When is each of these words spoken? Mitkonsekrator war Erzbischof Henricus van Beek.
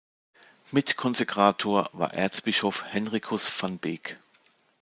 Mitkonsekrator 0.71 1.87
war 1.93 2.11
Erzbischof 2.15 2.85
Henricus 2.85 3.47
van 3.61 3.77
Beek. 3.77 4.17